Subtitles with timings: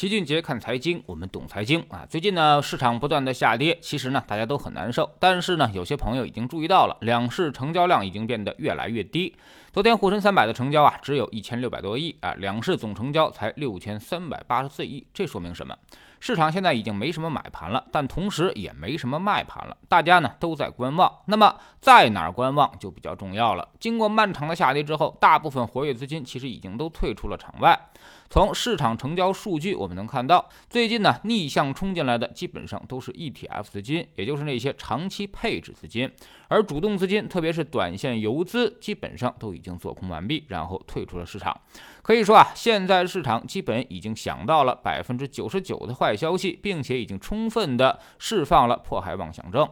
[0.00, 2.06] 齐俊杰看财经，我们懂财经啊。
[2.08, 5.10] 最近呢，市场不断的下跌，其实呢，大家都很难受。
[5.18, 9.36] 但是呢，有些朋友已经注意到了，两市成交量已经变得越来越低。
[9.72, 15.06] 昨天沪深三百的成交啊，只有一千六百多亿啊，两市总成交才六千三百八十四亿。
[15.14, 15.76] 这说明什么？
[16.18, 19.74] 市场现在已经没什么买盘了，但同时也没什么卖盘了。
[19.88, 21.10] 大家呢都在观望。
[21.26, 23.66] 那么在哪儿观望就比较重要了。
[23.78, 27.88] 经过漫长的下跌之后，大部分活跃资金其实已经都退出了场外。
[28.28, 36.10] 从市场成交数据我们能看到，最近呢逆向冲进来的基本上都是 ETF 资金，也就是那些长期配置资金。
[36.48, 41.54] 而主动资金，特别是短线游资，基本上都已已经做空完毕，然后退出了市场。
[42.00, 49.68] 可以说啊，现在市场基本已经想到了百分之九十九的坏消息，并且已经充分的释放了迫害妄想症。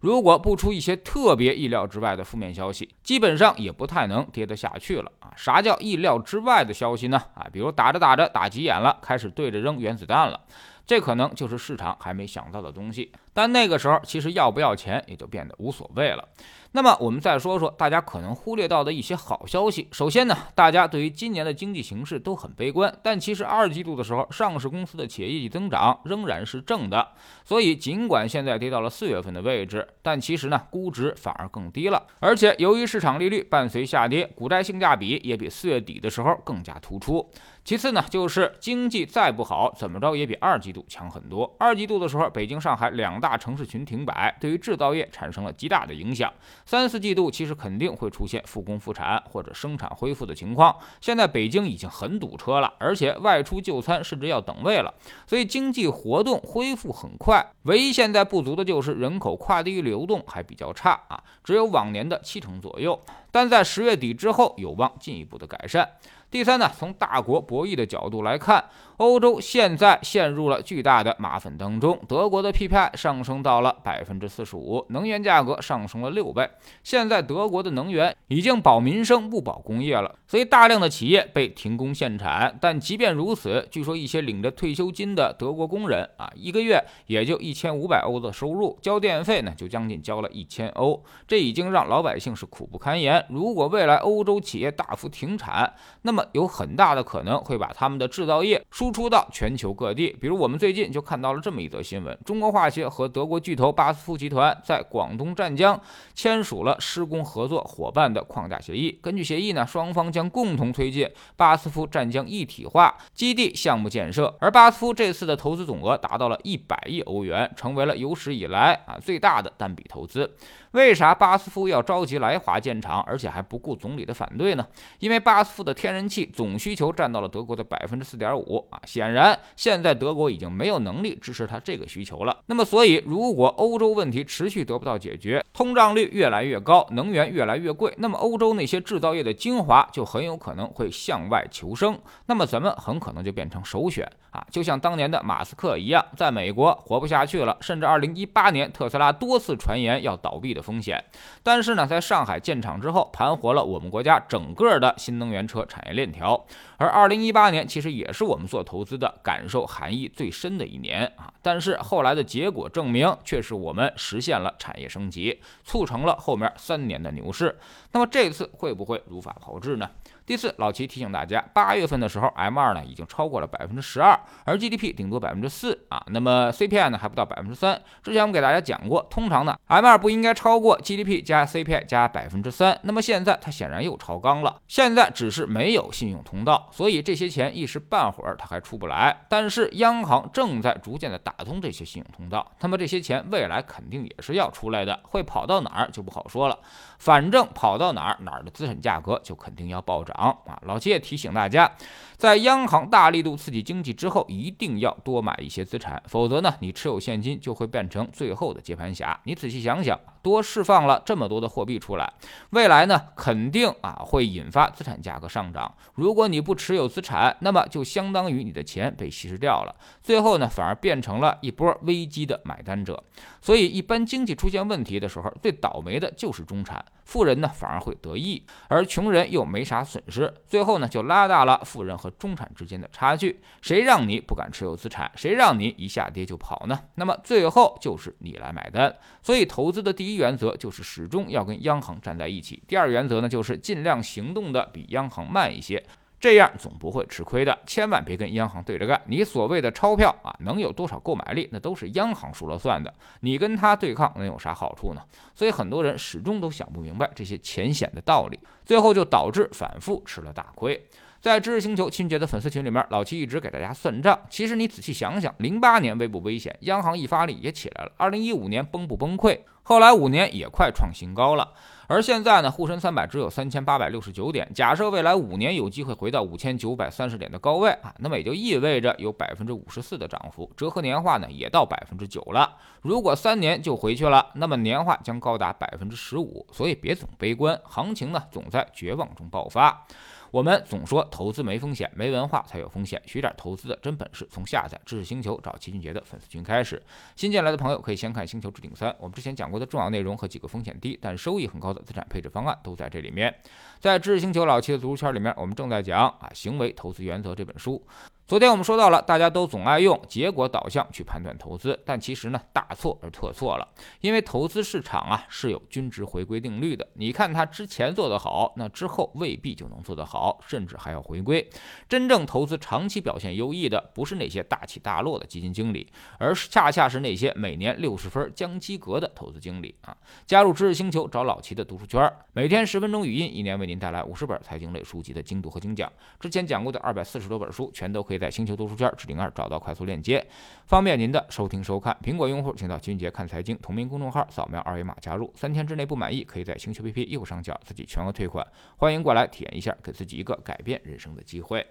[0.00, 5.32] 如果不出一些特别意料之外的负面消息，基本上也不太能跌得下去了啊。
[5.36, 7.20] 啥叫意料之外的消息呢？
[7.34, 10.40] 啊，比如打着打着打急眼了，开始对着扔原子弹了，
[10.88, 13.12] 这可能就是市场还没想到的东西。
[13.32, 16.28] 但那个时候，其实要不要钱也就变得无所谓了。
[16.72, 19.88] 那么我们再说说大家可能忽略到的一些好消息。
[19.92, 27.08] 首先呢，大家对于今年的经济形势都很悲观，但其实二季度的时候，上市公司的企业业绩增长仍然是正的。
[27.44, 32.06] 所以尽管现在跌到了四月份的位置，但其实呢，估值反而更低了。
[32.18, 37.30] 而且由于市场利率伴随下跌，股债性价比也比四月底的时候更加突出。
[37.68, 41.54] 其次呢，就是经济再不好，怎么着也比二季度强很多。
[41.58, 46.32] 二季度的时候，北京、上海两大城市群停摆，对于制造业产生了极大的影响。
[46.64, 50.74] 三四季度其实肯定会出现复工复产或者生产恢复的情况。
[51.02, 54.94] 现在北京已经很堵车了，而且外出就餐甚至要等位了，
[55.26, 57.46] 所以经济活动恢复很快。
[57.64, 62.98] 唯一现在不足的就是人口跨地域流动还比较差啊，只有往年的七成左右。
[63.30, 65.86] 但在十月底之后，有望进一步的改善。
[66.30, 68.64] 第三呢，从大国博弈的角度来看。
[68.98, 71.96] 欧洲现在陷入了巨大的麻烦当中。
[72.08, 76.50] 德国的 PPI 上升到了百分之四十五，能源价格上升了六倍。
[76.82, 82.58] 现在德国的能源已经保民生不保工业了，所以大量的企业被停工限产。
[82.60, 93.24] 但即便如此，据说一些领着退休金的德国工人啊，一个月也就一千五百欧的收入，交电费呢就将近交了一千欧，这已经让老百姓是苦不堪言。
[93.28, 95.72] 如果未来欧洲企业大幅停产，
[96.02, 98.92] 那么有很大的可能会把他们的制造业输。
[98.98, 105.80] 出到全球各地，比如我们最近就看到了这么一则新闻：中国化学和德国巨头巴斯夫集团在广东湛江
[106.16, 108.98] 签署了施工合作伙伴的框架协议。
[109.00, 114.34] 根据协议呢，双方将共同推进巴斯夫湛江一体化基地项目建设。
[114.40, 120.34] 而巴斯夫这次的投资总额达到了一百亿欧元，成为了有史以来啊最大的单笔投资。
[120.72, 124.66] 为啥巴斯夫要着急来华建厂，而且还不顾总理的反对呢？
[124.98, 132.36] 因为巴斯夫的天然气总需求占到了德国的百分之四点五啊，显然现在德国已经没有能力支持他这个需求了。
[132.46, 150.62] 那么，所以如果欧洲问题持续得不到解决，通胀率越来越高，能源越来越贵，那么欧洲那些制造业的精华就很有可能会向外求生，那么咱们很可能就变成首选啊，就像当年的马斯克一样，在美国活不下去了，甚至二零一八年特斯拉多次传言要倒闭的。
[150.68, 151.02] 风险，
[151.42, 156.46] 但是呢，在上海建厂之后，盘活了我们国家整个的新能源车产业链链条。
[156.76, 161.32] 而二零一八年其实也是我们做投资的感受含义最深的一年啊。
[161.42, 167.58] 但是后来的结果证明，却是我们实现了产业升级，促成了后面三年的牛市。
[167.90, 169.90] 那么这次会不会如法炮制呢？
[170.28, 174.14] 第四，老齐提醒大家，八月份的时候，M 二呢已经超过了百分之十二，
[174.44, 176.04] 而 GDP 顶多百分之四啊。
[176.08, 177.80] 那么 CPI 呢还不到百分之三。
[178.02, 182.78] 之前我们给大家讲过，通常呢 M 二不应该超过 GDP 加 CPI 加百分之三。
[182.82, 189.24] 那么现在它显然又超纲了，现在只是没有信用通道，所以这些钱一时半会儿它还出不来。
[189.30, 196.58] 但是央行正在逐渐的打通这些信用通道，那么这些钱未来肯定也是要出来的，会跑到哪儿就不好说了。
[196.98, 200.17] 反正跑到哪儿，哪儿的资产价格就肯定要暴涨。
[200.18, 201.70] 啊，老七也提醒大家，
[202.16, 209.18] 在央行大力度刺激经济之后，一定要多买一些资产，否则呢，你持有现金就会变成最后的接盘侠。
[209.24, 209.98] 你仔细想想。
[210.20, 212.12] 多释放了这么多的货币出来，
[212.50, 215.72] 未来呢肯定啊会引发资产价格上涨。
[215.94, 223.02] 如果你不持有资产，那么就相当于你的钱被稀释掉了，最后呢反而变成了一波危机的买单者。
[223.40, 233.40] 所以一般经济出现问题的时候，最倒霉的就是中产，富人呢反而会得益，而穷人又没啥损失，最后呢就拉大了富人和中产之间的差距。
[233.62, 235.10] 谁让你不敢持有资产？
[235.16, 236.78] 谁让你一下跌就跑呢？
[236.96, 238.94] 那么最后就是你来买单。
[239.22, 240.18] 所以投资的第一。
[240.18, 242.60] 原则就是始终要跟央行站在一起。
[242.66, 245.80] 第二原则呢，就是尽量行动的比央行慢一些。
[246.20, 247.56] 这样总不会吃亏的。
[247.66, 252.92] 千万别跟央行对着干，你所谓的钞票啊，能有多少购买力，那都是央行说了算的。
[253.20, 255.02] 你跟他对抗能有啥好处呢？
[255.34, 260.84] 所以很多人始终都想不明白这些浅显的道理，最后就导致反复吃了大亏。
[261.20, 264.16] 在知识星球清洁的粉丝群里面，老七一直给大家算账。
[264.30, 266.56] 其实你仔细想想，零八年危不危险？
[266.60, 267.92] 央行一发力也起来了。
[267.96, 269.40] 二零一五年崩不崩溃？
[269.64, 271.52] 后来五年也快创新高了。
[271.90, 274.46] 而现在呢，沪深三百只有三千八百六十九点。
[274.54, 282.58] 假设未来五年有机会回到五千九百三十点的高位啊，那么也就意味着有百分之五十四的涨幅，折合年化呢也到百分之九了。
[282.82, 286.46] 如果三年就回去了，那么年化将高达百分之十五。
[286.52, 289.86] 所以别总悲观，行情呢总在绝望中爆发。
[290.30, 293.00] 我们总说投资没风险，没文化才有风险。
[293.06, 296.82] 学点投资的真本事，从下载知识星球找齐俊杰的粉丝群开始。
[297.16, 303.34] 新进来的朋友可以先看《星球置顶三》，我们之前讲过的重要内容和几个风险低但收益很高的资产配置方案都在这里面。
[303.80, 307.84] 在知识星球老七的足球圈里面，我们正在讲《啊行为投资原则》这本书。
[308.28, 313.66] 昨天我们说到了，大家都总爱用结果导向去判断投资，但其实呢大错而特错了。
[314.02, 316.86] 因为投资市场啊是有均值回归定律的。
[316.92, 321.48] 你看它之前做得好，那之后未必就能做得好，甚至还要回归。
[321.88, 329.96] 真正投资长期表现优异的，不是那些大起大落的基金经理，而是恰恰是那些每年六十分将及格的投资经理啊！
[330.26, 335.90] 加入知识星球，找老齐的读书圈，每天十分钟语音，一年为您带来五十本财经类书籍的精读和精讲。
[336.20, 340.26] 之前讲过的二百四十多本书，全都可以在星球读书圈置顶二找到快速链接，
[340.66, 341.96] 方便您的收听收看。
[342.02, 345.32] 苹果用户请到金杰看财经同名公众号，扫描二维码加入。
[345.36, 348.46] 三天之内不满意，可以在星球 APP 右上角自己全额退款。
[348.76, 351.66] 欢迎过来体验一下，给自己一个改变人生的机会。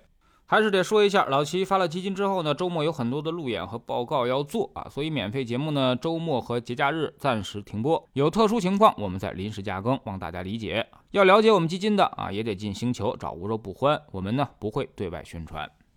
[0.49, 8.01] 还是得说一下，老齐发了基金之后呢，周末有很多的路演和报告要做啊，所以免费节目呢，周末和节假日暂时停播。
[8.13, 10.87] 有特殊情况，我们再临时加更，望大家理解。
[11.11, 15.69] 要了解我们基金的啊，也得进星球找无肉不欢，我们呢不会对外宣传。